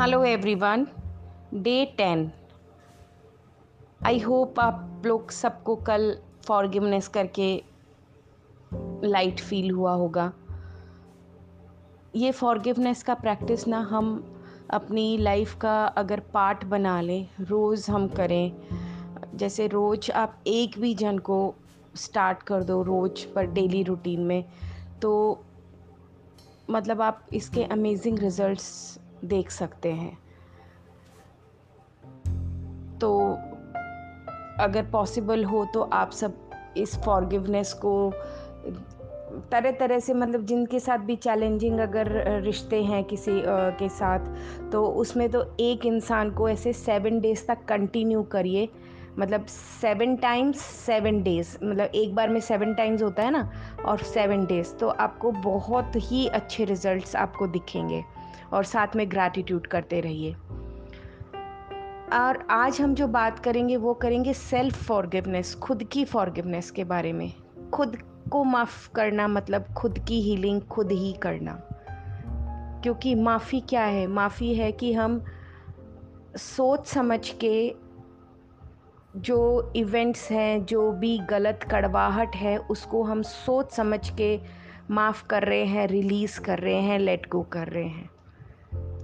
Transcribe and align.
Hello 0.00 0.22
everyone 0.24 0.86
day 1.54 1.84
ten 1.96 2.30
I 4.04 4.18
hope 4.18 4.60
आप 4.60 5.02
लोग 5.06 5.30
सबको 5.30 5.74
कल 5.76 6.16
फॉरगिवनेस 6.46 7.08
करके 7.08 7.62
लाइट 9.04 9.40
फील 9.40 9.70
हुआ 9.70 9.92
होगा। 9.92 10.32
ये 12.16 12.30
फॉरगिवनेस 12.30 13.02
का 13.02 13.14
प्रैक्टिस 13.14 13.68
ना 13.68 13.78
हम 13.78 14.38
अपनी 14.70 15.18
लाइफ 15.18 15.54
का 15.54 15.84
अगर 15.84 16.20
पार्ट 16.20 16.64
बना 16.64 17.00
लें, 17.00 17.28
रोज़ 17.40 17.90
हम 17.90 18.08
करें। 18.08 18.52
जैसे 19.34 19.66
रोज़ 19.66 20.10
आप 20.12 20.42
एक 20.46 20.78
भी 20.78 20.94
जन 20.94 21.18
को 21.18 21.54
स्टार्ट 21.96 22.42
कर 22.42 22.62
दो 22.62 22.82
रोज़ 22.82 23.26
पर 23.34 23.46
डेली 23.46 23.82
रूटीन 23.82 24.20
में 24.20 24.44
तो 25.02 25.38
मतलब 26.70 27.02
आप 27.02 27.26
इसके 27.32 27.64
अमेजिंग 27.64 28.18
रिज़ल्ट्स 28.18 28.99
देख 29.24 29.50
सकते 29.50 29.92
हैं। 29.92 30.18
तो 33.00 33.18
अगर 34.60 34.90
पॉसिबल 34.92 35.44
हो 35.44 35.64
तो 35.74 35.82
आप 35.82 36.10
सब 36.10 36.34
इस 36.76 36.96
फॉरगिवनेस 36.98 37.72
को 37.84 38.12
तरह 39.50 39.70
तरह 39.70 39.98
से 39.98 40.14
मतलब 40.14 40.44
जिनके 40.46 40.80
साथ 40.80 40.98
भी 40.98 41.16
चैलेंजिंग 41.16 41.78
अगर 41.80 42.08
रिश्ते 42.42 42.82
हैं 42.84 43.02
किसी 43.04 43.32
के 43.78 43.88
साथ 43.88 44.70
तो 44.72 44.84
उसमें 45.02 45.28
तो 45.30 45.44
एक 45.60 45.86
इंसान 45.86 46.30
को 46.30 46.48
ऐसे 46.48 46.72
सेवन 46.72 47.20
डेज़ 47.20 47.46
तक 47.46 47.64
कंटिन्यू 47.68 48.22
करिए। 48.22 48.68
मतलब 49.18 49.46
सेवन 49.46 50.16
टाइम्स 50.16 50.60
सेवन 50.60 51.22
डेज़ 51.22 51.56
मतलब 51.64 51.90
एक 51.94 52.14
बार 52.14 52.28
में 52.28 52.40
सेवन 52.40 52.74
टाइम्स 52.74 53.02
होता 53.02 53.22
है 53.22 53.30
ना, 53.30 53.50
और 53.86 53.98
सेवन 53.98 54.44
डेज़ 54.46 54.74
तो 54.74 54.88
आपको 54.88 55.30
बहुत 55.32 55.92
ही 55.96 56.26
अच्छे 56.28 56.64
रिज़ल्ट्स 56.64 57.16
आपको 57.16 57.46
दिखेंगे। 57.46 58.02
और 58.52 58.64
साथ 58.64 58.96
में 58.96 59.10
ग्रैटिट्यूड 59.10 59.66
करते 59.66 60.00
रहिए। 60.00 60.32
और 62.12 62.46
आज 62.50 62.80
हम 62.80 62.94
जो 62.94 63.08
बात 63.08 63.38
करेंगे, 63.38 63.76
वो 63.76 63.94
करेंगे 63.94 64.32
सेल्फ 64.32 64.86
फॉरगिवनेस 64.86 65.54
खुद 65.54 65.82
की 65.82 66.04
फॉरगिवनेस 66.04 66.70
के 66.70 66.84
बारे 66.84 67.12
में। 67.12 67.32
खुद 67.70 67.96
को 68.32 68.44
माफ़ 68.44 68.92
करना 68.92 69.28
मतलब 69.28 69.64
खुद 69.78 69.98
की 69.98 70.20
हीलिंग 70.20 70.60
खुद 70.60 70.92
ही 70.92 71.12
करना। 71.12 71.62
क्योंकि 72.82 73.14
माफ़ी 73.14 73.60
क्या 73.60 73.84
है? 73.84 74.06
माफ़ी 74.06 74.54
है 74.54 74.72
कि 74.72 74.92
हम 74.92 75.24
सोच 76.36 76.86
समझ 76.86 77.30
के 77.30 77.74
जो 79.16 79.72
इवेंट्स 79.76 80.30
हैं, 80.30 80.64
जो 80.64 80.92
भी 80.92 81.18
गलत 81.18 81.60
कड़वाहट 81.70 82.36
है, 82.36 82.58
उसको 82.58 83.02
हम 83.02 83.22
सोच 83.22 83.70
समझ 83.72 84.10
के 84.10 84.40
माफ़ 84.90 85.26
कर 85.26 85.42
रहे 85.42 85.64
हैं 85.64 85.88
रिलीज़ 85.88 86.40
कर 86.40 86.58
रहे 86.58 86.80
हैं 86.80 86.98
लेट 86.98 87.28
गो 87.28 87.42
कर 87.42 87.68
रहे 87.68 87.88
हैं। 87.88 88.10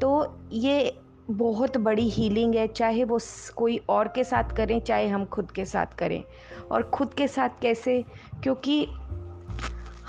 तो 0.01 0.39
ये 0.53 0.99
बहुत 1.31 1.77
बड़ी 1.77 2.09
हीलिंग 2.09 2.55
है, 2.55 2.69
चाहे 2.69 3.05
वो 3.05 3.19
कोई 3.57 3.81
और 3.89 4.09
के 4.09 4.25
साथ 4.25 4.45
करें, 4.57 4.81
चाहे 4.81 5.09
हम 5.09 5.25
खुद 5.25 5.51
के 5.51 5.65
साथ 5.65 5.87
करें। 5.87 6.25
और 6.71 6.83
खुद 6.83 7.15
के 7.15 7.29
साथ 7.29 7.49
कैसे? 7.63 8.05
क्योंकि 8.43 8.89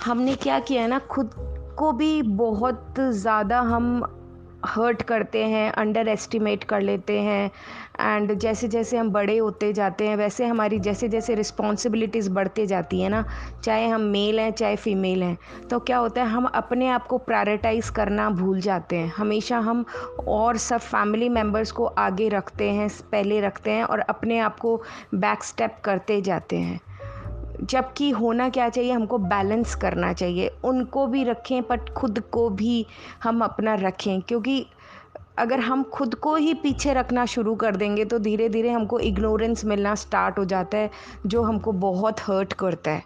हमने 0.05 0.35
क्या 0.35 0.59
किया 0.59 0.81
है 0.81 0.87
ना, 0.87 0.99
खुद 0.99 1.31
को 1.79 1.91
भी 1.91 2.21
बहुत 2.21 2.95
ज़्यादा 2.99 3.59
हम 3.59 4.13
हर्ट 4.67 5.01
करते 5.01 5.43
हैं 5.45 5.71
अंडर 5.71 6.07
एस्टिमेट 6.07 6.63
कर 6.63 6.81
लेते 6.81 7.19
हैं 7.21 7.51
एंड 7.99 8.33
जैसे 8.33 8.67
जैसे 8.67 8.97
हम 8.97 9.09
बड़े 9.11 9.37
होते 9.37 9.71
जाते 9.73 10.07
हैं, 10.07 10.15
वैसे 10.15 10.45
हमारी 10.45 10.79
जैसे 10.79 11.07
जैसे 11.09 11.35
रिस्पॉन्सिबिलिटीज़ 11.35 12.29
बढ़ते 12.31 12.65
जाती 12.67 13.01
हैं 13.01 13.09
ना, 13.09 13.23
चाहे 13.63 13.87
हम 13.87 14.01
मेल 14.01 14.39
हैं, 14.39 14.51
चाहे 14.51 14.75
फीमेल 14.75 15.23
हैं 15.23 15.37
तो 15.69 15.79
क्या 15.79 15.97
होता 15.97 16.21
है, 16.21 16.27
हम 16.27 16.45
अपने 16.45 16.87
आप 16.87 17.07
को 17.07 17.17
प्रायोरिटाइज़ 17.19 17.91
करना 17.91 18.29
भूल 18.31 18.59
जाते 18.61 18.95
हैं। 18.95 19.13
हमेशा 19.17 19.59
हम 19.59 19.85
और 20.27 20.57
सब 20.57 20.79
फैमिली 20.79 21.29
मेंबर्स 21.29 21.71
को 21.71 21.85
आगे 21.85 22.29
रखते 22.29 22.69
हैं, 22.69 22.89
पहले 23.11 23.39
रखते 23.41 23.71
हैं 23.71 23.83
और 23.83 23.99
अपने 23.99 24.39
आप 24.39 24.59
को 24.59 24.75
बैक 25.15 25.43
स्टेप 25.43 25.77
करते 25.83 26.21
जाते 26.21 26.55
हैं। 26.57 26.79
जबकि 27.61 28.09
होना 28.11 28.47
क्या 28.49 28.69
चाहिए, 28.69 28.91
हमको 28.91 29.17
बैलेंस 29.17 29.75
करना 29.75 30.11
चाहिए। 30.13 30.51
उनको 30.63 31.05
भी 31.07 31.23
रखें 31.23 31.61
बट 31.61 31.89
खुद 31.89 32.19
को 32.31 32.49
भी 32.51 32.85
हम 33.23 33.41
अपना 33.43 33.75
रखें। 33.77 34.21
क्योंकि 34.21 34.65
अगर 35.39 35.59
हम 35.59 35.83
खुद 35.83 36.15
को 36.15 36.35
ही 36.35 36.53
पीछे 36.53 36.93
रखना 36.93 37.25
शुरू 37.25 37.55
कर 37.55 37.75
देंगे 37.75 38.05
तो 38.05 38.19
धीरे 38.19 38.47
धीरे 38.49 38.69
हमको 38.69 38.99
इग्नोरेंस 39.01 39.65
मिलना 39.65 39.93
स्टार्ट 39.95 40.39
हो 40.39 40.45
जाता 40.45 40.77
है, 40.77 40.89
जो 41.25 41.41
हमको 41.43 41.71
बहुत 41.73 42.19
हर्ट 42.21 42.53
करता 42.53 42.91
है। 42.91 43.03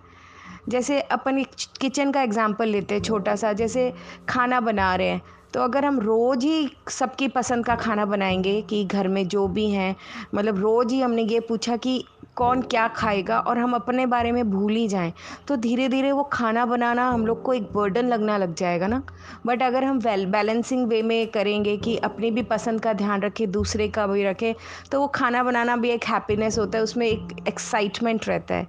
जैसे 0.70 1.00
अपन 1.02 1.38
एक 1.40 1.48
किचन 1.82 2.12
का 2.12 2.22
एग्ज़ाम्पल 2.22 2.68
लेते 2.68 2.96
हैं, 2.96 3.02
छोटा 3.02 3.36
सा। 3.36 3.54
जैसे 3.54 3.94
खाना 4.30 4.60
बना 4.62 4.96
रहे 4.96 5.08
हैं 5.08 5.22
तो 5.54 5.62
अगर 5.62 5.86
हम 5.86 6.00
रोज़ 6.00 6.46
ही 6.46 6.70
सबकी 6.90 7.28
पसंद 7.28 7.66
का 7.66 7.76
खाना 7.76 8.06
बनाएँगे, 8.06 8.62
कि 8.62 8.84
घर 8.86 9.08
में 9.08 9.28
जो 9.28 9.48
भी 9.48 9.70
हैं 9.70 9.96
मतलब 10.36 10.60
रोज़ 10.60 10.94
ही 10.94 11.02
हमने 11.02 11.24
ये 11.24 11.40
पूछा 11.40 11.76
कि 11.78 12.04
कौन 12.36 12.62
क्या 12.62 12.88
खाएगा 12.88 13.40
और 13.40 13.58
हम 13.58 13.74
अपने 13.74 14.06
बारे 14.06 14.32
में 14.32 14.50
भूल 14.52 14.76
ही 14.76 14.88
जाएँ। 14.88 15.12
तो 15.48 15.56
धीरे 15.56 15.88
धीरे 15.90 16.12
वो 16.12 16.24
खाना 16.24 16.66
बनाना 16.66 17.10
हम 17.10 17.26
लोग 17.26 17.42
को 17.44 17.54
एक 17.54 17.64
बर्डन 17.74 18.08
लगना 18.08 18.38
लग 18.38 18.54
जाएगा 18.56 18.88
ना। 18.88 19.02
बट 19.46 19.64
अगर 19.64 19.84
हम 19.84 19.98
वेल 20.00 20.26
बैलेंसिंग 20.26 20.88
वे 20.88 21.02
में 21.02 21.28
करेंगे 21.28 21.76
कि 21.78 21.98
अपनी 22.00 22.32
भी 22.32 22.44
पसंद 22.44 22.82
का 22.82 22.94
ध्यान 22.94 23.22
रखें, 23.22 23.52
दूसरे 23.52 23.88
का 23.88 24.08
भी 24.08 24.24
रखें 24.24 24.54
तो 24.92 25.00
वो 25.00 25.08
खाना 25.08 25.44
बनाना 25.44 25.76
भी 25.76 25.90
एक 25.90 26.06
हैप्पीनेस 26.06 26.60
होता 26.60 26.78
है, 26.78 26.84
उसमें 26.84 27.08
एक 27.08 27.48
एक्साइटमेंट 27.48 28.28
रहता 28.28 28.56
है। 28.56 28.68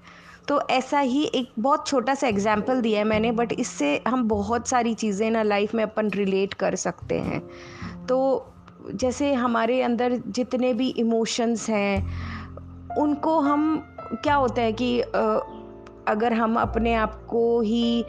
तो 0.49 0.61
ऐसा 0.71 0.99
ही 0.99 1.25
एक 1.25 1.53
बहुत 1.59 1.87
छोटा 1.87 2.15
सा 2.15 2.29
एग्ज़ाम्पल 2.29 2.81
दिया 2.81 2.99
है 2.99 3.05
मैंने 3.05 3.31
बट 3.33 3.53
इससे 3.53 4.01
हम 4.09 4.29
बहुत 4.29 4.69
सारी 4.69 4.95
चीज़ें 4.95 5.31
ना 5.31 5.43
लाइफ 5.43 5.75
में 5.75 5.83
अपन 5.85 6.11
रिलेट 6.11 6.55
कर 6.55 6.77
सकते 6.77 7.19
हैं। 7.21 7.41
तो 8.07 8.49
जैसे 8.93 9.33
हमारे 9.35 9.81
अंदर 9.83 10.17
जितने 10.29 10.73
भी 10.75 10.89
इमोशंस 10.89 11.69
हैं 11.71 12.32
उनको 12.99 13.39
हम, 13.41 13.83
क्या 14.23 14.35
होता 14.35 14.63
है 14.63 14.73
कि 14.73 14.99
अगर 16.09 16.33
हम 16.33 16.57
अपने 16.59 16.95
आप 16.95 17.15
को 17.31 17.61
ही 17.61 18.05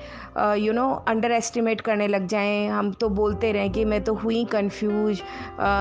यू 0.58 0.74
नो 0.74 0.90
अंडर 1.08 1.32
एस्टिमेट 1.32 1.82
करने 1.82 2.08
लग 2.08 2.26
जाएँ, 2.28 2.68
हम 2.68 2.92
तो 2.92 3.10
बोलते 3.10 3.52
रहें 3.52 3.72
कि 3.72 3.84
मैं 3.86 4.04
तो 4.04 4.14
हुई 4.16 4.44
कंफ्यूज 4.52 5.22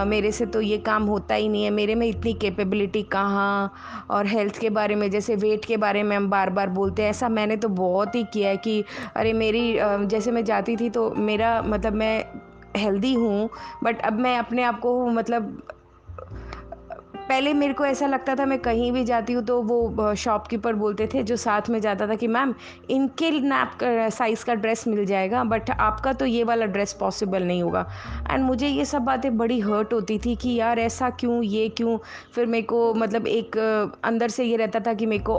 मेरे 0.08 0.32
से 0.32 0.46
तो 0.46 0.60
ये 0.60 0.78
काम 0.78 1.04
होता 1.04 1.34
ही 1.34 1.48
नहीं 1.48 1.64
है, 1.64 1.70
मेरे 1.70 1.94
में 1.94 2.06
इतनी 2.06 2.32
कैपेबिलिटी 2.34 3.02
कहाँ? 3.12 3.72
और 4.10 4.26
हेल्थ 4.26 4.58
के 4.58 4.70
बारे 4.70 4.94
में, 4.94 5.10
जैसे 5.10 5.36
वेट 5.36 5.64
के 5.64 5.76
बारे 5.76 6.02
में 6.02 6.16
हम 6.16 6.28
बार 6.30 6.50
बार 6.50 6.68
बोलते 6.70 7.02
हैं, 7.02 7.10
ऐसा 7.10 7.28
मैंने 7.28 7.56
तो 7.56 7.68
बहुत 7.70 8.14
ही 8.14 8.24
किया 8.24 8.48
है 8.48 8.56
कि, 8.58 8.84
अरे 9.16 9.32
मेरी 9.32 9.76
जैसे 10.06 10.30
मैं 10.30 10.44
जाती 10.44 10.76
थी 10.76 10.90
तो 10.90 11.10
मेरा 11.10 11.60
मतलब 11.62 11.94
मैं 11.94 12.24
हेल्दी 12.76 13.14
हूँ 13.14 13.48
बट 13.84 14.00
अब 14.02 14.20
मैं 14.20 14.36
अपने 14.38 14.62
आप 14.62 14.80
को 14.80 15.06
मतलब 15.06 15.62
पहले 17.32 17.52
मेरे 17.54 17.74
को 17.74 17.84
ऐसा 17.84 18.06
लगता 18.06 18.34
था 18.34 18.44
मैं 18.46 18.58
कहीं 18.58 18.90
भी 18.92 19.04
जाती 19.04 19.32
हूँ 19.32 19.44
तो 19.44 19.60
वो 19.62 20.14
शॉपकीपर 20.14 20.74
बोलते 20.74 21.06
थे, 21.14 21.22
जो 21.22 21.36
साथ 21.36 21.68
में 21.70 21.80
जाता 21.80 22.06
था 22.06 22.14
कि, 22.14 22.26
मैम, 22.26 22.54
इनके 22.90 23.30
नैप 23.30 23.78
साइज़ 24.12 24.44
का 24.44 24.54
ड्रेस 24.54 24.86
मिल 24.88 25.04
जाएगा 25.04 25.44
बट 25.44 25.70
आपका 25.70 26.12
तो 26.12 26.26
ये 26.26 26.44
वाला 26.44 26.66
ड्रेस 26.66 26.92
पॉसिबल 26.92 27.42
नहीं 27.42 27.62
होगा. 27.62 27.86
एंड 28.30 28.44
मुझे 28.44 28.68
ये 28.68 28.84
सब 28.84 29.02
बातें 29.02 29.36
बड़ी 29.38 29.60
हर्ट 29.60 29.92
होती 29.92 30.18
थी 30.18 30.36
कि, 30.36 30.54
यार, 30.54 30.78
ऐसा 30.78 31.10
क्यों, 31.10 31.42
ये 31.42 31.68
क्यों? 31.68 31.98
फिर 32.34 32.46
मेरे 32.46 32.62
को 32.62 32.94
मतलब 32.94 33.26
एक 33.26 33.56
अंदर 34.04 34.28
से 34.28 34.44
ये 34.44 34.56
रहता 34.56 34.80
था 34.80 34.94
कि 34.94 35.06
मेरे 35.06 35.24
को 35.30 35.38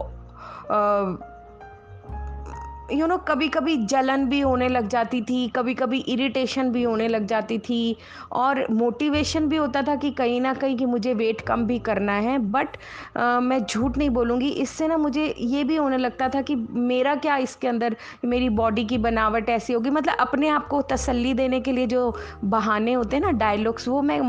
यू 2.91 3.05
नो 3.07 3.17
कभी 3.17 3.47
कभी 3.47 3.75
जलन 3.85 4.25
भी 4.29 4.39
होने 4.39 4.67
लग 4.69 4.87
जाती 4.87 5.21
थी 5.21 5.47
कभी 5.47 5.73
कभी 5.73 5.97
इरिटेशन 6.09 6.71
भी 6.71 6.81
होने 6.83 7.07
लग 7.07 7.25
जाती 7.25 7.57
थी 7.59 7.95
और 8.31 8.65
मोटिवेशन 8.71 9.47
भी 9.49 9.57
होता 9.57 9.81
था 9.81 9.95
कि 9.95 10.11
कहीं 10.11 10.41
ना 10.41 10.53
कहीं 10.53 10.75
कि 10.77 10.85
मुझे 10.85 11.13
वेट 11.13 11.41
कम 11.41 11.63
भी 11.65 11.77
करना 11.79 12.13
है 12.13 12.37
बट 12.51 12.77
मैं 13.17 13.59
झूठ 13.59 13.97
नहीं 13.97 14.09
बोलूँगी। 14.09 14.49
इससे 14.49 14.87
ना 14.87 14.97
मुझे 14.97 15.25
ये 15.39 15.63
भी 15.63 15.75
होने 15.75 15.97
लगता 15.97 16.29
था 16.29 16.41
कि 16.41 16.55
मेरा 16.55 17.15
क्या 17.15 17.37
इसके 17.37 17.67
अंदर, 17.67 17.95
मेरी 18.25 18.49
बॉडी 18.51 18.85
की 18.85 18.97
बनावट 18.97 19.49
ऐसी 19.49 19.73
होगी? 19.73 19.89
मतलब 19.89 20.17
अपने 20.19 20.49
आप 20.49 20.67
को 20.67 20.81
तसल्ली 20.83 21.33
देने 21.33 21.61
के 21.61 21.71
लिए 21.71 21.87
जो 21.87 22.15
बहाने 22.43 22.93
होते 22.93 23.15
हैं 23.15 23.23
ना 23.23 23.31
डायलॉग्स 23.31 23.87
वो 23.87 24.01
मैं 24.01 24.19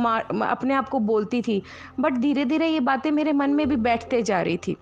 अपने 0.42 0.74
आप 0.74 0.88
को 0.88 0.98
बोलती 1.02 1.42
थी। 1.42 1.62
बट 2.00 2.18
धीरे 2.18 2.44
धीरे 2.44 2.68
ये 2.68 2.80
बातें 2.82 3.10
मेरे 3.10 3.32
मन 3.32 3.50
में 3.50 3.68
भी 3.68 3.76
बैठते 3.78 4.22
जा 4.22 4.42
रही 4.42 4.56
थी। 4.58 4.76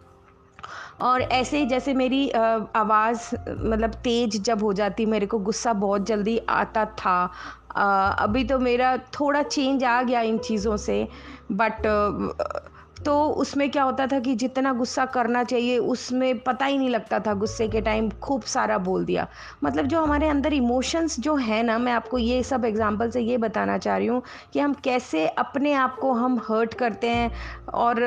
और 1.02 1.22
ऐसे 1.22 1.58
ही 1.58 1.66
जैसे 1.66 1.94
मेरी 1.94 2.28
आवाज़ 2.30 3.34
मतलब 3.48 3.94
तेज़ 4.04 4.36
जब 4.42 4.62
हो 4.62 4.72
जाती, 4.72 5.06
मेरे 5.06 5.26
को 5.26 5.38
गुस्सा 5.38 5.72
बहुत 5.72 6.06
जल्दी 6.06 6.38
आता 6.48 6.84
था। 7.00 7.16
अभी 8.20 8.44
तो 8.44 8.58
मेरा 8.58 8.96
थोड़ा 9.20 9.42
चेंज 9.42 9.84
आ 9.84 10.02
गया 10.02 10.20
इन 10.22 10.38
चीज़ों 10.38 10.76
से 10.76 11.06
बट 11.52 11.86
तो 13.06 13.12
उसमें 13.42 13.70
क्या 13.70 13.82
होता 13.82 14.06
था 14.06 14.18
कि 14.20 14.34
जितना 14.34 14.72
गुस्सा 14.72 15.04
करना 15.06 15.42
चाहिए, 15.44 15.78
उसमें 15.78 16.38
पता 16.38 16.66
ही 16.66 16.76
नहीं 16.78 16.88
लगता 16.90 17.18
था 17.20 17.32
गुस्से 17.34 17.66
के 17.68 17.80
टाइम 17.80 18.10
खूब 18.22 18.42
सारा 18.44 18.78
बोल 18.78 19.04
दिया। 19.04 19.26
मतलब 19.64 19.86
जो 19.86 20.00
हमारे 20.00 20.28
अंदर 20.28 20.52
इमोशंस 20.52 21.18
जो 21.20 21.34
है 21.36 21.62
ना, 21.62 21.78
मैं 21.78 21.92
आपको 21.92 22.18
ये 22.18 22.42
सब 22.42 22.64
एग्जांपल 22.64 23.10
से 23.10 23.20
ये 23.20 23.38
बताना 23.38 23.78
चाह 23.78 23.96
रही 23.96 24.06
हूँ 24.06 24.22
कि 24.52 24.60
हम 24.60 24.74
कैसे 24.84 25.26
अपने 25.28 25.72
आप 25.74 25.96
को 26.00 26.12
हम 26.12 26.38
हर्ट 26.48 26.74
करते 26.74 27.08
हैं 27.08 27.30
और 27.74 28.00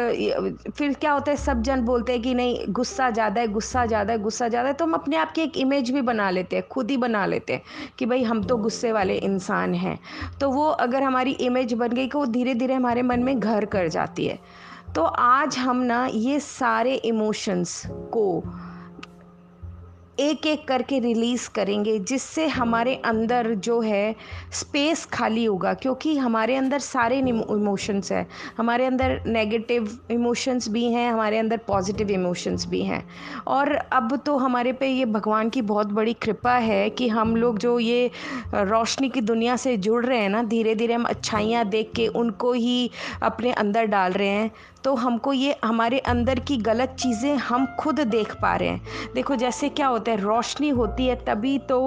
फिर 0.70 0.94
क्या 0.94 1.12
होता 1.12 1.32
है, 1.32 1.38
सब 1.38 1.62
जन 1.62 1.82
बोलते 1.82 2.14
हैं 2.14 2.22
कि 2.22 2.34
नहीं, 2.34 2.66
गुस्सा 2.70 3.10
ज़्यादा 3.10 3.42
है, 3.42 3.48
गुस्सा 3.48 3.86
ज़्यादा 3.86 4.14
है, 4.14 4.20
गुस्सा 4.20 4.48
ज़्यादा 4.48 4.68
है 4.68 4.74
तो 4.74 4.86
हम 4.86 4.94
अपने 4.94 5.18
आप 5.18 5.32
की 5.32 5.42
एक 5.42 5.58
इमेज 5.58 5.92
भी 5.92 6.02
बना 6.04 6.30
लेते 6.30 6.56
हैं, 6.56 6.68
खुद 6.68 6.92
ही 6.92 6.98
बना 6.98 7.26
लेते 7.26 7.54
हैं 7.54 7.62
कि 7.98 8.06
भाई 8.06 8.24
हम 8.24 8.44
तो 8.44 8.58
गुस्से 8.58 8.92
वाले 8.92 9.18
इंसान 9.20 9.74
हैं। 9.76 10.00
तो 10.42 10.50
वो 10.52 10.68
अगर 10.68 11.04
हमारी 11.04 11.32
इमेज 11.42 11.74
बन 11.74 11.90
गई 11.90 12.08
कि 12.08 12.18
वो 12.18 12.26
धीरे 12.28 12.54
धीरे 12.54 12.74
हमारे 12.74 13.02
मन 13.02 13.24
में 13.24 13.40
घर 13.40 13.66
कर 13.66 13.88
जाती 13.88 14.28
है। 14.28 14.40
तो 14.96 15.04
आज 15.04 15.58
हम 15.58 15.78
ना 15.78 16.06
ये 16.14 16.40
सारे 16.40 16.96
इमोशंस 16.96 17.82
को 17.88 18.44
एक 20.20 20.46
एक 20.48 20.68
करके 20.68 21.00
रिलीज़ 21.00 21.50
करेंगे, 21.50 21.98
जिससे 22.00 22.48
हमारे 22.48 22.96
अंदर 22.96 23.54
जो 23.54 23.80
है 23.82 24.16
स्पेस 24.54 25.06
खाली 25.06 25.44
होगा, 25.46 25.74
क्योंकि 25.74 26.18
हमारे 26.18 26.56
अंदर 26.56 26.80
सारे 26.80 27.18
इमोशंस 27.20 28.12
हैं। 28.12 28.26
हमारे 28.58 28.86
अंदर 28.86 29.24
नेगेटिव 29.28 29.98
इमोशंस 30.12 30.70
भी 30.70 30.86
हैं, 30.92 31.12
हमारे 31.12 31.38
अंदर 31.38 31.58
पॉजिटिव 31.58 32.12
इमोशंस 32.12 32.66
भी 32.66 32.82
हैं। 32.82 33.04
और 33.48 33.74
अब 33.76 34.16
तो 34.26 34.38
हमारे 34.38 34.74
पे 34.74 34.88
ये 34.88 35.06
भगवान 35.06 35.50
की 35.50 35.62
बहुत 35.62 35.88
बड़ी 35.88 36.14
कृपा 36.14 36.54
है 36.54 36.90
कि 36.90 37.08
हम 37.08 37.36
लोग 37.36 37.58
जो 37.58 37.80
ये 37.80 38.12
रोशनी 38.56 39.10
की 39.10 39.22
दुनिया 39.22 39.56
से 39.56 39.76
जुड़ 39.78 40.06
रहे 40.06 40.20
हैं 40.20 40.30
ना 40.30 40.44
धीरे 40.44 40.76
धीरे 40.76 40.94
हम 40.94 41.04
अच्छाइयाँ 41.04 41.66
देख 41.66 41.92
के 41.96 42.08
उनको 42.08 42.54
ही 42.54 42.92
अपने 43.24 43.52
अंदर 43.52 43.86
डाल 43.86 44.12
रहे 44.12 44.28
हैं। 44.28 44.52
तो 44.86 44.94
हमको 44.96 45.34
ये 45.34 45.56
हमारे 45.64 46.00
अंदर 46.08 46.40
की 46.40 46.58
गलत 46.58 46.96
चीज़ें 47.00 47.36
हम 47.38 47.66
खुद 47.80 48.00
देख 48.00 48.34
पा 48.42 48.56
रहे 48.56 48.70
हैं। 48.70 49.14
देखो, 49.16 49.36
जैसे 49.36 49.70
क्या 49.70 49.88
होता 49.88 50.12
है, 50.12 50.18
रोशनी 50.18 50.70
होती 50.72 51.06
है 51.08 51.16
तभी 51.26 51.58
तो 51.70 51.80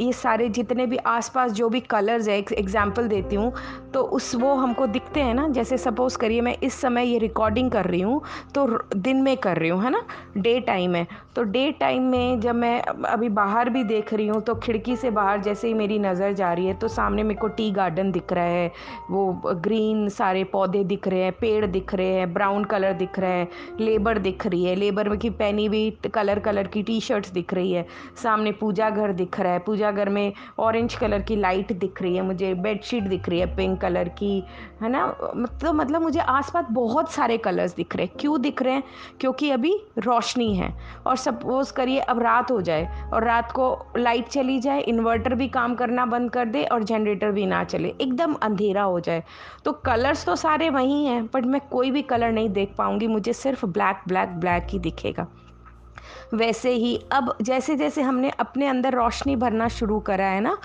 ये 0.00 0.12
सारे 0.14 0.48
जितने 0.50 0.86
भी 0.86 0.96
आसपास 1.08 1.52
जो 1.52 1.68
भी 1.68 1.80
कलर्स 1.80 2.28
है 2.28 2.38
एग्जांपल 2.54 3.08
देती 3.08 3.36
हूँ 3.36 3.52
तो 3.94 4.02
उस 4.12 4.34
वो 4.34 4.54
हमको 4.54 4.86
दिखते 4.88 5.20
हैं 5.20 5.34
ना। 5.34 5.48
जैसे 5.48 5.78
सपोज़ 5.78 6.16
करिए 6.18 6.40
मैं 6.40 6.56
इस 6.62 6.80
समय 6.80 7.06
ये 7.06 7.18
रिकॉर्डिंग 7.18 7.70
कर 7.70 7.84
रही 7.84 8.00
हूँ 8.00 8.20
तो 8.54 8.66
दिन 8.96 9.22
में 9.22 9.36
कर 9.36 9.58
रही 9.58 9.70
हूँ, 9.70 9.82
है 9.82 9.90
ना? 9.90 10.02
डे 10.36 10.58
टाइम 10.60 10.94
है। 10.94 11.06
तो 11.36 11.42
डे 11.44 11.70
टाइम 11.80 12.02
में 12.02 12.40
जब 12.40 12.54
मैं 12.54 12.80
अभी 12.82 13.28
बाहर 13.30 13.68
भी 13.70 13.82
देख 13.84 14.12
रही 14.14 14.26
हूँ 14.26 14.40
तो 14.42 14.54
खिड़की 14.56 14.96
से 14.96 15.10
बाहर 15.10 15.40
जैसे 15.42 15.68
ही 15.68 15.74
मेरी 15.74 15.98
नज़र 15.98 16.32
जा 16.32 16.52
रही 16.52 16.66
है 16.66 16.74
तो 16.74 16.88
सामने 16.88 17.22
मेरे 17.22 17.40
को 17.40 17.48
टी 17.48 17.70
गार्डन 17.72 18.10
दिख 18.12 18.32
रहा 18.32 18.44
है, 18.44 18.70
वो 19.10 19.54
ग्रीन 19.56 20.08
सारे 20.10 20.44
पौधे 20.46 20.82
दिख 20.84 21.08
रहे 21.08 21.22
हैं, 21.22 21.32
पेड़ 21.32 21.66
दिख 21.66 21.94
रहे 21.94 22.03
रहे 22.04 22.14
हैं 22.14 22.32
ब्राउन 22.34 22.64
कलर 22.64 22.92
दिख 22.94 23.18
रहा 23.18 23.30
है 23.30 23.48
लेबर 23.80 24.18
दिख 24.18 24.46
रही 24.46 24.64
है 24.64 24.74
लेबर 24.76 25.08
में 25.08 25.18
की 25.18 25.30
पहनी 25.32 25.66
हुई 25.66 25.90
कलर 26.14 26.38
कलर 26.40 26.66
की 26.66 26.82
टी 26.82 27.00
शर्ट्स 27.00 27.30
दिख 27.30 27.54
रही 27.54 27.72
है, 27.72 27.86
सामने 28.22 28.52
पूजा 28.52 28.88
घर 28.90 29.12
दिख 29.12 29.40
रहा 29.40 29.52
है, 29.52 29.58
पूजा 29.58 29.90
घर 29.90 30.08
में 30.08 30.32
ऑरेंज 30.58 30.94
कलर 30.94 31.22
की 31.22 31.36
लाइट 31.36 31.72
दिख 31.74 32.02
रही 32.02 32.16
है, 32.16 32.22
मुझे 32.22 32.52
बेडशीट 32.56 33.04
दिख 33.04 33.28
रही 33.28 33.38
है 33.40 33.46
पिंक 33.56 33.80
कलर 33.80 34.08
की, 34.18 34.42
है 34.82 34.88
ना? 34.88 35.06
तो 35.62 35.72
मतलब 35.72 36.02
मुझे 36.02 36.20
आसपास 36.20 36.66
बहुत 36.70 37.10
सारे 37.12 37.38
कलर्स 37.38 37.74
दिख 37.74 37.96
रहे 37.96 38.06
हैं। 38.06 38.16
क्यों 38.20 38.40
दिख 38.42 38.62
रहे 38.62 38.74
हैं? 38.74 38.82
क्योंकि 39.20 39.50
अभी 39.50 39.74
रोशनी 39.98 40.54
है 40.56 40.72
और 41.06 41.16
सपोज़ 41.16 41.72
करिए 41.72 41.98
अब 42.00 42.22
रात 42.22 42.50
हो 42.50 42.60
जाए 42.60 43.10
और 43.12 43.24
रात 43.24 43.52
को 43.52 43.66
लाइट 43.96 44.28
चली 44.28 44.58
जाए 44.60 44.80
इन्वर्टर 44.84 45.34
भी 45.34 45.48
काम 45.48 45.74
करना 45.74 46.06
बंद 46.06 46.30
कर 46.30 46.46
दे 46.46 46.64
और 46.64 46.84
जनरेटर 46.84 47.30
भी 47.30 47.46
ना 47.46 47.62
चले, 47.64 47.94
एकदम 48.00 48.34
अंधेरा 48.42 48.82
हो 48.82 49.00
जाए। 49.00 49.22
तो 49.64 49.72
कलर्स 49.84 50.24
तो 50.26 50.36
सारे 50.36 50.70
वही 50.70 51.04
हैं 51.04 51.24
बट 51.26 51.44
मैं 51.46 51.60
कोई 51.70 51.90
भी 51.94 52.02
कलर 52.04 52.32
नहीं 52.32 52.50
देख 52.50 52.74
पाऊँगी, 52.78 53.06
मुझे 53.08 53.32
सिर्फ़ 53.34 53.66
ब्लैक 53.68 54.02
ब्लैक 54.08 54.28
ब्लैक 54.40 54.66
ही 54.70 54.78
दिखेगा। 54.80 55.26
वैसे 56.34 56.70
ही 56.72 56.96
अब 57.12 57.36
जैसे 57.42 57.74
जैसे 57.76 58.02
हमने 58.02 58.30
अपने 58.30 58.66
अंदर 58.66 58.94
रोशनी 58.94 59.34
भरना 59.36 59.68
शुरू 59.68 59.98
करा 60.00 60.26
है 60.26 60.40
ना 60.40 60.56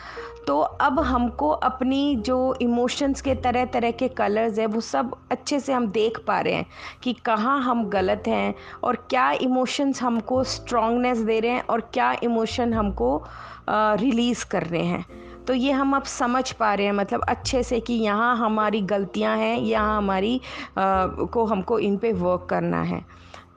तो 0.47 0.59
अब 0.59 0.99
हमको 0.99 1.49
अपनी 1.49 2.15
जो 2.25 2.37
इमोशंस 2.61 3.21
के 3.21 3.35
तरह 3.35 3.65
तरह 3.65 3.91
के 3.91 4.07
कलर्स 4.09 4.59
है, 4.59 4.65
वो 4.65 4.81
सब 4.81 5.15
अच्छे 5.31 5.59
से 5.59 5.73
हम 5.73 5.87
देख 5.89 6.19
पा 6.27 6.39
रहे 6.39 6.53
हैं 6.53 6.65
कि 7.03 7.13
कहाँ 7.25 7.61
हम 7.63 7.83
गलत 7.89 8.23
हैं 8.27 8.53
और 8.83 8.95
क्या 9.09 9.31
इमोशंस 9.41 10.01
हमको 10.01 10.43
स्ट्रॉन्गनेस 10.45 11.17
दे 11.19 11.39
रहे 11.39 11.51
हैं 11.51 11.63
और 11.63 11.81
क्या 11.93 12.11
इमोशन 12.23 12.73
हमको 12.73 13.21
रिलीज़ 13.69 14.45
कर 14.45 14.63
रहे 14.63 14.83
हैं। 14.83 15.05
तो 15.49 15.53
ये 15.53 15.71
हम 15.71 15.95
अब 15.95 16.03
समझ 16.03 16.51
पा 16.51 16.73
रहे 16.73 16.85
हैं 16.85 16.93
मतलब 16.93 17.21
अच्छे 17.29 17.61
से 17.63 17.79
कि 17.79 17.93
यहाँ 17.93 18.35
हमारी 18.37 18.81
गलतियाँ 18.81 19.35
हैं 19.37 19.57
यहाँ 19.57 19.97
हमारी 19.97 20.35
आ, 20.77 21.07
को 21.07 21.45
हमको 21.45 21.79
इन 21.79 21.97
पे 21.97 22.11
वर्क 22.13 22.45
करना 22.49 22.81
है। 22.81 23.01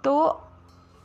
तो 0.04 0.14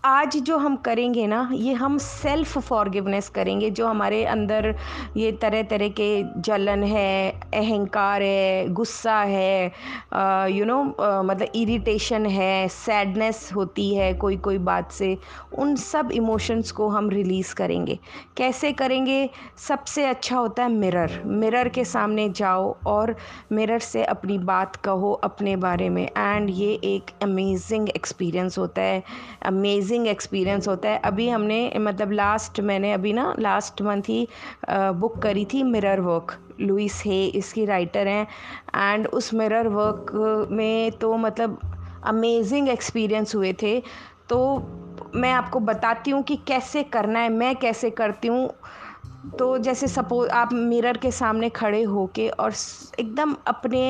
आज 0.07 0.35
जो 0.37 0.57
हम 0.57 0.75
करेंगे 0.75 1.25
ना, 1.27 1.49
ये 1.53 1.73
हम 1.73 1.97
सेल्फ़ 1.97 2.57
फॉरगिवनेस 2.59 3.27
करेंगे, 3.29 3.69
जो 3.69 3.87
हमारे 3.87 4.23
अंदर 4.25 4.75
ये 5.17 5.31
तरह 5.31 5.63
तरह 5.63 5.89
के 5.99 6.41
जलन 6.41 6.83
है, 6.83 7.31
अहंकार 7.53 8.21
है, 8.21 8.67
गुस्सा 8.73 9.15
है 9.21 9.65
यू 10.51 10.65
नो 10.65 10.83
मतलब 10.83 11.47
इरिटेशन 11.55 12.25
है 12.25 12.67
सैडनेस 12.67 13.49
होती 13.55 13.93
है 13.95 14.13
कोई 14.13 14.37
कोई 14.37 14.57
बात 14.69 14.91
से, 14.91 15.17
उन 15.53 15.75
सब 15.75 16.11
इमोशंस 16.11 16.71
को 16.71 16.87
हम 16.89 17.09
रिलीज़ 17.09 17.53
करेंगे। 17.55 17.97
कैसे 18.37 18.71
करेंगे? 18.73 19.29
सबसे 19.67 20.05
अच्छा 20.05 20.37
होता 20.37 20.63
है 20.63 20.71
मिरर 20.71 21.21
मिरर 21.25 21.69
के 21.69 21.85
सामने 21.85 22.29
जाओ 22.29 22.75
और 22.87 23.15
मिरर 23.51 23.79
से 23.81 24.03
अपनी 24.05 24.37
बात 24.45 24.75
कहो 24.85 25.11
अपने 25.23 25.55
बारे 25.57 25.89
में। 25.89 26.03
एंड 26.07 26.49
ये 26.53 26.73
एक 26.85 27.11
अमेजिंग 27.23 27.89
एक्सपीरियंस 27.89 28.57
होता 28.57 28.81
है। 28.81 29.03
अमेजिंग 29.45 29.95
अमेजिंग 29.97 30.07
एक्सपीरियंस 30.07 30.67
होता 30.67 30.89
है। 30.89 30.97
अभी 31.05 31.27
हमने 31.29 31.71
मतलब 31.79 32.11
लास्ट 32.11 32.59
मैंने 32.61 32.91
अभी 32.93 33.13
ना 33.13 33.33
लास्ट 33.39 33.81
मंथ 33.81 34.09
ही 34.09 34.27
बुक 34.69 35.17
करी 35.21 35.45
थी 35.45 35.63
मिरर 35.63 35.99
वर्क 35.99 36.37
लुइस 36.61 37.01
हे 37.05 37.25
इसकी 37.25 37.65
राइटर 37.65 38.07
हैं। 38.07 38.27
एंड 38.75 39.07
उस 39.07 39.33
मिरर 39.33 39.67
वर्क 39.67 40.47
में 40.51 40.91
तो 40.91 41.15
मतलब 41.17 41.59
अमेजिंग 42.05 42.69
एक्सपीरियंस 42.69 43.35
हुए 43.35 43.53
थे। 43.53 43.79
तो 44.29 44.37
मैं 45.15 45.31
आपको 45.31 45.59
बताती 45.61 46.11
हूँ 46.11 46.21
कि 46.23 46.35
कैसे 46.47 46.83
करना 46.83 47.19
है, 47.19 47.29
मैं 47.29 47.55
कैसे 47.55 47.89
करती 47.89 48.27
हूँ। 48.27 48.49
तो 49.39 49.57
जैसे 49.57 49.87
सपोज़ 49.87 50.29
आप 50.29 50.53
मिरर 50.53 50.97
के 50.97 51.11
सामने 51.11 51.49
खड़े 51.49 51.81
होके 51.83 52.27
और 52.29 52.53
एकदम 52.99 53.35
अपने 53.47 53.81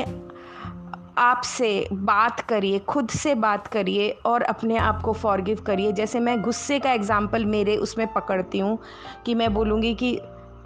आपसे 1.17 1.87
बात 1.93 2.39
करिए, 2.39 2.79
खुद 2.79 3.09
से 3.09 3.35
बात 3.35 3.67
करिए 3.67 4.09
और 4.25 4.41
अपने 4.41 4.77
आप 4.77 5.01
को 5.01 5.13
फॉरगिव 5.13 5.61
करिए। 5.61 5.91
जैसे 5.91 6.19
मैं 6.19 6.41
गुस्से 6.41 6.79
का 6.79 6.91
एग्ज़ाम्पल 6.91 7.45
मेरे 7.45 7.77
उसमें 7.77 8.13
पकड़ती 8.13 8.59
हूँ 8.59 8.79
कि 9.25 9.35
मैं 9.35 9.53
बोलूँगी 9.53 9.95
कि, 9.95 10.19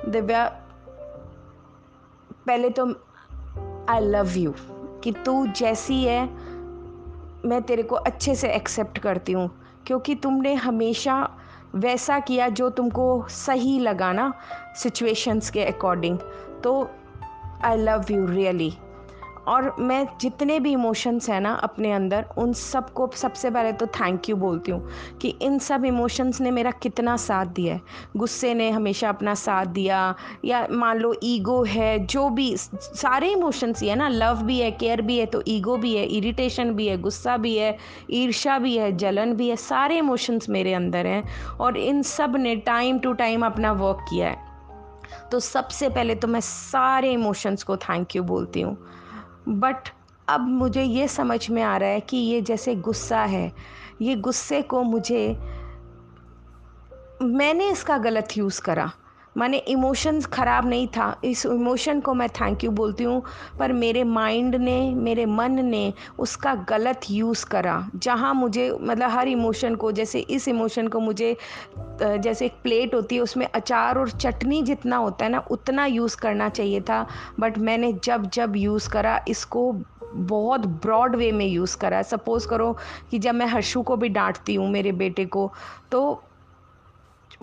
दिव्या, 0.09 0.45
पहले 2.47 2.69
तो 2.69 2.85
आई 3.89 3.99
लव 3.99 4.37
यू 4.37 4.53
कि 5.03 5.11
तू 5.11 5.47
जैसी 5.47 6.03
है, 6.03 6.25
मैं 7.45 7.61
तेरे 7.61 7.83
को 7.83 7.95
अच्छे 7.95 8.35
से 8.35 8.49
एक्सेप्ट 8.49 8.97
करती 8.97 9.31
हूँ। 9.31 9.49
क्योंकि 9.87 10.15
तुमने 10.15 10.53
हमेशा 10.53 11.29
वैसा 11.75 12.19
किया 12.19 12.47
जो 12.49 12.69
तुमको 12.69 13.25
सही 13.29 13.79
लगा 13.79 14.13
ना 14.13 14.33
सिचुएशंस 14.75 15.49
के 15.49 15.63
अकॉर्डिंग 15.65 16.19
तो 16.63 16.89
आई 17.63 17.77
लव 17.77 18.05
यू 18.11 18.25
रियली 18.25 18.73
और 19.51 19.75
मैं 19.79 20.05
जितने 20.21 20.59
भी 20.59 20.71
इमोशंस 20.71 21.29
हैं 21.29 21.39
ना 21.41 21.53
अपने 21.63 21.91
अंदर, 21.91 22.25
उन 22.37 22.53
सबको 22.53 23.09
सबसे 23.15 23.49
पहले 23.49 23.71
तो 23.73 23.85
थैंक 23.89 24.29
यू 24.29 24.35
बोलती 24.35 24.71
हूँ 24.71 25.17
कि 25.21 25.29
इन 25.41 25.57
सब 25.59 25.85
इमोशंस 25.85 26.41
ने 26.41 26.51
मेरा 26.51 26.71
कितना 26.81 27.15
साथ 27.17 27.45
दिया 27.45 27.73
है। 27.73 27.81
गुस्से 28.17 28.53
ने 28.53 28.69
हमेशा 28.69 29.09
अपना 29.09 29.33
साथ 29.35 29.65
दिया, 29.67 30.15
या 30.45 30.65
मान 30.71 30.99
लो 30.99 31.13
ईगो 31.23 31.63
है, 31.63 31.97
जो 31.99 32.29
भी 32.29 32.53
सारे 32.57 33.31
इमोशंस 33.31 33.81
ही 33.81 33.89
है 33.89 33.95
ना 33.95 34.07
लव 34.07 34.43
भी 34.43 34.59
है 34.59 34.71
केयर 34.71 35.01
भी 35.01 35.17
है 35.17 35.25
तो 35.25 35.43
ईगो 35.47 35.77
भी 35.77 35.95
है 35.95 36.05
इरिटेशन 36.07 36.71
भी 36.71 36.87
है, 36.87 36.97
गुस्सा 36.97 37.37
भी 37.37 37.55
है 37.57 37.77
ईर्षा 38.11 38.57
भी 38.59 38.75
है, 38.77 38.91
जलन 38.97 39.33
भी 39.33 39.49
है, 39.49 39.55
सारे 39.55 39.97
इमोशंस 39.97 40.49
मेरे 40.49 40.73
अंदर 40.73 41.07
हैं 41.07 41.23
और 41.57 41.77
इन 41.77 42.01
सबने 42.03 42.55
टाइम 42.55 42.99
टू 42.99 43.13
टाइम 43.13 43.45
अपना 43.45 43.71
वर्क 43.73 44.05
किया 44.09 44.29
है। 44.29 44.49
तो 45.31 45.39
सबसे 45.39 45.89
पहले 45.89 46.15
तो 46.15 46.27
मैं 46.27 46.39
सारे 46.41 47.11
इमोशंस 47.11 47.63
को 47.63 47.77
थैंक 47.79 48.15
यू 48.15 48.23
बोलती 48.23 48.61
हूँ। 48.61 48.77
बट 49.49 49.89
अब 50.29 50.41
मुझे 50.41 50.83
ये 50.83 51.07
समझ 51.07 51.49
में 51.49 51.63
आ 51.63 51.77
रहा 51.77 51.89
है 51.89 51.99
कि 51.99 52.17
ये 52.17 52.41
जैसे 52.41 52.75
गुस्सा 52.75 53.23
है, 53.23 53.51
ये 54.01 54.15
गुस्से 54.15 54.61
को 54.61 54.83
मुझे, 54.83 55.37
मैंने 57.21 57.69
इसका 57.69 57.97
गलत 57.97 58.27
यूज़ 58.37 58.61
करा। 58.61 58.91
माने 59.37 59.57
इमोशंस 59.57 60.25
ख़राब 60.25 60.67
नहीं 60.69 60.87
था। 60.87 61.15
इस 61.23 61.45
इमोशन 61.45 61.99
को 61.99 62.13
मैं 62.13 62.27
थैंक 62.29 62.63
यू 62.63 62.71
बोलती 62.71 63.03
हूँ, 63.03 63.21
पर 63.59 63.73
मेरे 63.73 64.03
माइंड 64.03 64.55
ने, 64.55 64.79
मेरे 64.95 65.25
मन 65.25 65.51
ने 65.65 65.93
उसका 66.19 66.53
गलत 66.69 67.01
यूज़ 67.09 67.45
करा। 67.45 67.89
जहाँ 67.95 68.33
मुझे 68.33 68.71
मतलब 68.81 69.09
हर 69.09 69.27
इमोशन 69.27 69.75
को, 69.75 69.91
जैसे 69.91 70.19
इस 70.19 70.47
इमोशन 70.47 70.87
को 70.87 70.99
मुझे 70.99 71.35
जैसे 72.01 72.45
एक 72.45 72.53
प्लेट 72.63 72.93
होती 72.95 73.15
है, 73.15 73.21
उसमें 73.21 73.47
अचार 73.55 73.97
और 73.97 74.09
चटनी 74.09 74.61
जितना 74.63 74.97
होता 74.97 75.25
है 75.25 75.31
ना, 75.31 75.39
उतना 75.51 75.85
यूज़ 75.85 76.17
करना 76.17 76.49
चाहिए 76.49 76.81
था। 76.81 77.05
बट 77.39 77.57
मैंने 77.57 77.93
जब 78.03 78.29
जब 78.29 78.55
यूज़ 78.55 78.89
करा, 78.89 79.19
इसको 79.27 79.71
बहुत 80.13 80.65
ब्रॉड 80.83 81.15
वे 81.15 81.31
में 81.31 81.45
यूज़ 81.45 81.77
करा। 81.77 82.01
सपोज़ 82.01 82.47
करो 82.47 82.75
कि 83.11 83.19
जब 83.19 83.35
मैं 83.35 83.45
हर्षू 83.45 83.81
को 83.81 83.95
भी 83.97 84.09
डांटती 84.09 84.55
हूँ, 84.55 84.69
मेरे 84.69 84.91
बेटे 84.91 85.25
को 85.25 85.51
तो 85.91 86.23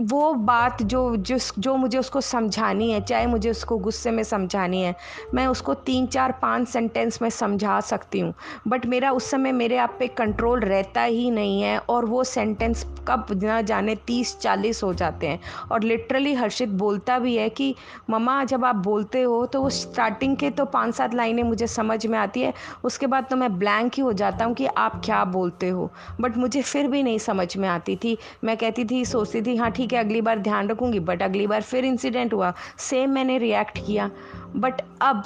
वो 0.01 0.33
बात 0.35 0.83
जो 0.83 1.17
जिस, 1.17 1.51
जो 1.59 1.75
मुझे 1.77 1.99
उसको 1.99 2.21
समझानी 2.21 2.91
है, 2.91 3.01
चाहे 3.01 3.27
मुझे 3.27 3.51
उसको 3.51 3.79
गुस्से 3.79 4.11
में 4.11 4.23
समझानी 4.23 4.83
है, 4.83 4.95
मैं 5.35 5.47
उसको 5.47 5.75
तीन, 5.75 6.07
चार, 6.07 6.33
पाँच 6.33 6.69
सेंटेंस 6.69 7.21
में 7.23 7.29
समझा 7.31 7.81
सकती 7.81 8.21
हूँ। 8.21 8.35
बट 8.69 8.87
मेरा 8.87 9.11
उस 9.13 9.31
समय 9.31 9.53
मेरे 9.53 9.77
आप 9.77 9.97
पे 9.99 10.07
कंट्रोल 10.09 10.61
रहता 10.61 11.03
ही 11.03 11.31
नहीं 11.31 11.63
है 11.63 11.79
और 11.79 12.05
वो 12.05 12.25
सेंटेंस 12.25 12.85
कब 13.09 13.27
ना 13.43 13.61
जाने 13.63 13.95
तीस, 13.97 14.37
चालीस 14.39 14.83
हो 14.83 14.93
जाते 14.95 15.27
हैं। 15.27 15.41
और 15.73 15.83
लिटरली 15.83 16.35
हर्षित 16.35 16.69
बोलता 16.69 17.19
भी 17.19 17.37
है 17.37 17.49
कि 17.49 17.75
ममा 18.11 18.43
जब 18.45 18.65
आप 18.65 18.77
बोलते 18.77 19.23
हो 19.23 19.45
तो 19.47 19.63
वो 19.63 19.71
स्टार्टिंग 19.71 20.37
के 20.37 20.51
तो 20.51 20.65
पाँच, 20.65 20.95
सात 20.95 21.15
लाइनें 21.15 21.43
मुझे 21.43 21.67
समझ 21.67 22.07
में 22.07 22.19
आती 22.19 22.41
है, 22.41 22.53
उसके 22.85 23.07
बाद 23.07 23.27
तो 23.31 23.37
मैं 23.37 23.59
ब्लैंक 23.59 23.93
ही 23.95 24.03
हो 24.03 24.13
जाता 24.13 24.45
हूँ 24.45 24.55
कि 24.55 24.67
आप 24.67 25.01
क्या 25.05 25.25
बोलते 25.25 25.69
हो? 25.69 25.91
बट 26.21 26.37
मुझे 26.37 26.63
फिर 26.63 26.89
भी 26.89 27.03
नहीं 27.03 27.19
समझ 27.19 27.57
में 27.57 27.69
आती 27.69 27.97
थी। 27.97 28.17
मैं 28.45 28.57
कहती 28.57 28.85
थी, 28.85 29.05
सोचती 29.05 29.43
थी 29.43 29.57
हाँ 29.57 29.71
ठीक 29.71 29.88
ठीक 29.89 29.93
है 29.93 30.05
अगली 30.05 30.21
बार 30.21 30.39
ध्यान 30.39 30.69
रखूँगी 30.69 30.99
बट 31.01 31.23
अगली 31.23 31.47
बार 31.47 31.63
फिर 31.63 31.85
इंसिडेंट 31.85 32.33
हुआ। 32.35 32.53
सेम 32.79 33.11
मैंने 33.11 33.37
रिएक्ट 33.39 33.79
किया। 33.87 34.11
बट 34.57 34.81
अब 35.03 35.23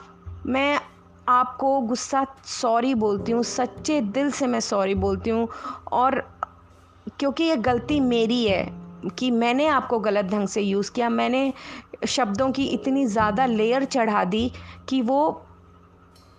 मैं 0.47 0.79
आपको 1.29 1.81
गुस्सा 1.81 2.25
सॉरी 2.45 2.95
बोलती 2.95 3.33
हूँ, 3.33 3.43
सच्चे 3.43 4.01
दिल 4.01 4.31
से 4.31 4.47
मैं 4.47 4.61
सॉरी 4.61 4.95
बोलती 4.95 5.31
हूँ। 5.31 5.49
और 5.93 6.19
क्योंकि 7.19 7.45
ये 7.45 7.57
गलती 7.57 7.99
मेरी 8.01 8.45
है 8.45 8.65
कि 9.19 9.31
मैंने 9.31 9.67
आपको 9.67 9.99
गलत 9.99 10.25
ढंग 10.25 10.49
से 10.49 10.63
यूज़ 10.63 10.91
किया। 10.93 11.09
मैंने 11.09 11.53
शब्दों 12.09 12.51
की 12.53 12.67
इतनी 12.69 13.07
ज़्यादा 13.07 13.47
लेयर 13.47 13.85
चढ़ा 13.85 14.25
दी 14.25 14.51
कि 14.89 15.01
वो 15.03 15.49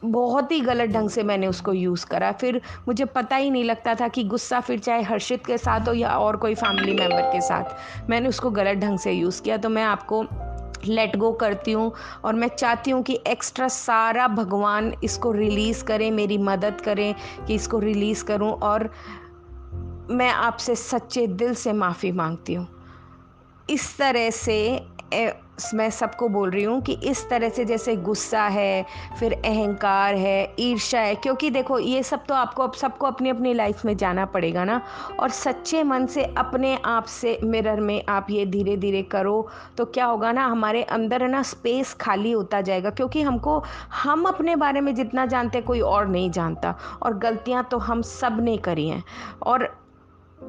बहुत 0.03 0.51
ही 0.51 0.60
गलत 0.60 0.89
ढंग 0.89 1.10
से 1.10 1.24
मैंने 1.24 1.48
उसको 1.48 1.74
यूज़ 1.74 2.05
करा। 2.05 2.31
फिर 2.31 2.62
मुझे 2.88 3.05
पता 3.05 3.36
ही 3.36 3.50
नहीं 3.50 3.63
लगता 3.63 3.95
था 3.95 4.07
कि 4.07 4.24
गुस्सा 4.24 4.60
फिर 4.60 4.79
चाहे 4.79 5.01
हर्षित 5.01 5.45
के 5.45 5.57
साथ 5.57 5.88
हो 5.88 5.93
या 5.93 6.10
और 6.10 6.38
कोई 6.38 6.55
फैमिली 6.55 6.93
मेंबर 6.93 7.22
के 7.22 7.41
साथ, 7.41 8.10
मैंने 8.10 8.29
उसको 8.29 8.51
गलत 8.51 8.77
ढंग 8.77 9.00
से 9.00 9.12
यूज़ 9.12 9.41
किया। 9.41 9.57
तो 9.57 9.69
मैं 9.69 9.83
आपको 9.83 10.25
लेट 10.86 11.15
गो 11.15 11.31
करती 11.31 11.72
हूँ 11.72 11.91
और 12.25 12.33
मैं 12.33 12.48
चाहती 12.48 12.91
हूँ 12.91 13.01
कि 13.03 13.19
एक्स्ट्रा 13.27 13.67
सारा 13.67 14.27
भगवान 14.27 14.93
इसको 15.03 15.31
रिलीज़ 15.31 15.83
करें, 15.83 16.12
मेरी 16.12 16.38
मदद 16.38 16.81
करें, 16.81 17.15
कि 17.48 17.55
इसको 17.55 17.79
रिलीज़ 17.79 18.24
करूँ 18.25 18.51
और 18.51 18.89
मैं 20.10 20.29
आपसे 20.29 20.75
सच्चे 20.75 21.27
दिल 21.27 21.53
से 21.53 21.74
माफ़ी 21.74 22.12
मांगती 22.12 22.53
हूँ। 22.53 22.67
इस 23.69 23.98
तरह 23.98 24.29
से 24.29 24.57
मैं 25.74 25.89
सबको 25.89 26.27
बोल 26.27 26.50
रही 26.50 26.63
हूँ 26.63 26.81
कि 26.81 26.93
इस 27.03 27.29
तरह 27.29 27.50
से 27.50 27.65
जैसे 27.65 27.95
गुस्सा 27.95 28.43
है, 28.43 28.86
फिर 29.19 29.33
अहंकार 29.33 30.15
है, 30.15 30.55
ईर्ष्या 30.60 31.01
है, 31.01 31.15
क्योंकि 31.15 31.50
देखो, 31.50 31.77
ये 31.79 32.01
सब 32.03 32.25
तो 32.25 32.33
आपको 32.33 32.63
अब 32.63 32.74
सबको 32.74 33.07
अपनी 33.07 33.29
अपनी 33.29 33.53
लाइफ 33.53 33.83
में 33.86 33.95
जाना 33.98 34.25
पड़ेगा 34.25 34.63
ना। 34.63 34.81
और 35.19 35.29
सच्चे 35.29 35.83
मन 35.83 36.05
से, 36.05 36.24
अपने 36.38 36.75
आप 36.86 37.05
से 37.05 37.38
मिरर 37.43 37.79
में 37.79 38.03
आप 38.10 38.27
ये 38.29 38.45
धीरे 38.45 38.77
धीरे 38.77 39.01
करो 39.03 39.48
तो 39.77 39.86
क्या 39.86 40.05
होगा 40.05 40.31
ना, 40.31 40.45
हमारे 40.45 40.83
अंदर 40.83 41.27
ना 41.27 41.41
स्पेस 41.43 41.93
खाली 41.93 42.31
होता 42.31 42.62
जाएगा, 42.62 42.89
क्योंकि 42.89 43.22
हमको, 43.22 43.63
हम 44.03 44.25
अपने 44.25 44.55
बारे 44.55 44.81
में 44.81 44.93
जितना 44.95 45.25
जानते 45.25 45.62
कोई 45.62 45.81
और 45.81 46.07
नहीं 46.07 46.31
जानता। 46.31 46.75
और 47.03 47.17
गलतियाँ 47.17 47.63
तो 47.72 47.77
हम 47.77 48.01
सबने 48.01 48.57
करी 48.57 48.88
हैं। 48.88 49.03
और 49.45 49.69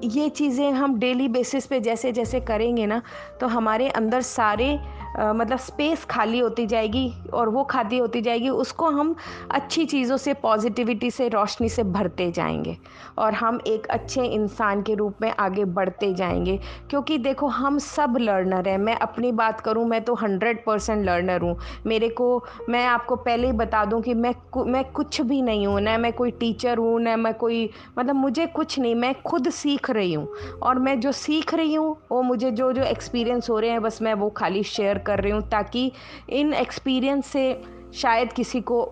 ये 0.02 0.28
चीज़ें 0.28 0.70
हम 0.72 0.98
डेली 0.98 1.28
बेसिस 1.28 1.66
पे 1.66 1.80
जैसे 1.80 2.12
जैसे 2.12 2.40
करेंगे 2.40 2.86
ना 2.86 3.00
तो 3.40 3.46
हमारे 3.46 3.88
अंदर 3.88 4.20
सारे 4.20 4.78
मतलब 5.18 5.59
स्पेस 5.59 6.04
खाली 6.04 6.38
होती 6.38 6.66
जाएगी 6.66 7.12
और 7.35 7.49
वो 7.49 7.64
खाली 7.64 7.99
होती 7.99 8.21
जाएगी, 8.21 8.49
उसको 8.49 8.88
हम 8.90 9.14
अच्छी 9.50 9.85
चीज़ों 9.85 10.16
से 10.16 10.35
पॉजिटिविटी 10.35 11.11
से, 11.11 11.28
रोशनी 11.28 11.68
से 11.68 11.83
भरते 11.83 12.30
जाएँगे 12.33 12.76
और 13.18 13.35
हम 13.35 13.61
एक 13.66 13.87
अच्छे 13.87 14.25
इंसान 14.25 14.83
के 14.83 14.94
रूप 14.94 15.23
में 15.23 15.33
आगे 15.38 15.64
बढ़ते 15.64 16.12
जाएँगे। 16.14 16.59
क्योंकि 16.90 17.18
देखो, 17.18 17.47
हम 17.47 17.78
सब 17.78 18.16
लर्नर 18.21 18.68
हैं। 18.68 18.78
मैं 18.78 18.97
अपनी 18.97 19.33
बात 19.33 19.61
करूँ, 19.61 19.87
मैं 19.87 20.02
तो 20.04 20.14
हंड्रेड 20.14 20.64
परसेंट 20.64 21.04
लर्नर 21.06 21.40
हूँ। 21.40 21.56
मेरे 21.87 22.09
को, 22.09 22.44
मैं 22.68 22.85
आपको 22.87 23.16
पहले 23.16 23.47
ही 23.47 23.52
बता 23.52 23.85
दूँ 23.85 24.00
कि 24.02 24.14
मैं 24.14 24.35
मैं 24.66 24.85
कुछ 24.85 25.21
भी 25.21 25.40
नहीं 25.42 25.66
हूँ। 25.66 25.80
ना 25.80 25.97
मैं 25.99 26.12
कोई 26.12 26.30
टीचर 26.30 26.78
हूँ, 26.78 27.00
ना 27.00 27.16
मैं 27.16 27.35
कोई 27.35 27.71
मतलब 27.99 28.14
मुझे 28.14 28.47
कुछ 28.47 28.78
नहीं, 28.78 28.94
मैं 28.94 29.14
खुद 29.23 29.50
सीख 29.50 29.90
रही 29.90 30.12
हूँ। 30.14 30.28
और 30.62 30.78
मैं 30.78 30.99
जो 31.00 31.12
सीख 31.12 31.54
रही 31.54 31.75
हूँ, 31.75 31.97
वो 32.12 32.23
मुझे 32.23 32.50
जो 32.50 32.73
जो 32.73 32.83
एक्सपीरियंस 32.83 33.50
हो 33.50 33.59
रहे 33.59 33.71
हैं, 33.71 33.83
बस 33.83 34.02
मैं 34.02 34.14
वो 34.14 34.30
खाली 34.30 34.62
शेयर 34.62 34.99
कर 35.06 35.20
रही 35.20 35.32
हूँ 35.32 35.42
ताकि 35.50 35.90
इन 36.30 36.52
एक्सपीरियंस 36.54 37.26
से 37.26 37.62
शायद 37.94 38.32
किसी 38.32 38.61
को 38.62 38.84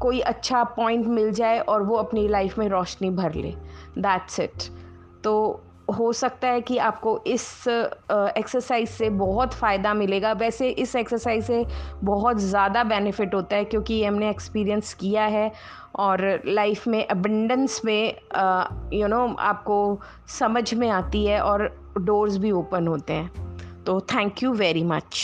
कोई 0.00 0.20
अच्छा 0.20 0.62
पॉइंट 0.76 1.06
मिल 1.08 1.32
जाए 1.32 1.58
और 1.60 1.82
वो 1.82 1.96
अपनी 1.96 2.28
लाइफ 2.28 2.58
में 2.58 2.68
रोशनी 2.68 3.10
भर 3.10 3.34
ले। 3.34 3.54
दैट्स 3.98 4.40
इट 4.40 4.62
तो 5.24 5.60
हो 5.94 6.12
सकता 6.12 6.48
है 6.48 6.60
कि 6.60 6.76
आपको 6.78 7.16
इस 7.26 7.42
एक्सरसाइज 7.68 8.88
से 8.88 9.08
बहुत 9.10 9.54
फ़ायदा 9.54 9.92
मिलेगा। 9.94 10.32
वैसे 10.32 10.68
इस 10.70 10.94
एक्सरसाइज 10.96 11.44
से 11.44 11.64
बहुत 12.04 12.38
ज़्यादा 12.38 12.84
बेनिफिट 12.84 13.34
होता 13.34 13.56
है 13.56 13.64
क्योंकि 13.64 13.94
ये 13.94 14.06
हमने 14.06 14.30
एक्सपीरियंस 14.30 14.94
किया 14.94 15.24
है 15.26 15.50
और 15.96 16.42
लाइफ 16.46 16.86
में 16.88 17.06
अबंडेंस 17.06 17.80
में 17.84 18.14
यू 18.92 19.06
नो 19.06 19.26
आपको 19.40 20.00
समझ 20.38 20.72
में 20.74 20.88
आती 20.90 21.24
है 21.26 21.40
और 21.40 21.68
डोर्स 21.98 22.36
भी 22.36 22.50
ओपन 22.52 22.86
होते 22.86 23.12
हैं। 23.12 23.51
तो 23.86 24.00
थैंक 24.00 24.42
यू 24.42 24.52
वेरी 24.54 24.84
मच 24.84 25.22